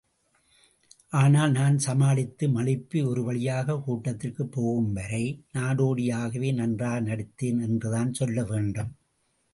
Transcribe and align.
ஆனால் 1.09 1.51
நான் 1.51 1.77
சமாளித்து, 1.77 2.47
மழுப்பி 2.47 3.07
ஒரு 3.07 3.23
வழியாக 3.23 3.77
கூட்டத்திற்குப் 3.87 4.51
போகும்வரை 4.55 5.23
நாடோடி 5.53 6.05
யாகவே 6.07 6.53
நன்றாக 6.53 6.99
நடித்தேன் 7.01 7.59
என்றுதான் 7.59 8.13
சொல்லவேண்டும். 8.19 8.91